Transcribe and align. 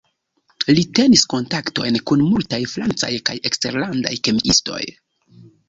Li 0.77 0.83
tenis 0.99 1.25
kontaktojn 1.33 1.99
kun 2.11 2.25
multaj 2.31 2.61
francaj 2.73 3.13
kaj 3.29 3.39
eksterlandaj 3.53 4.17
kemiistoj. 4.31 4.85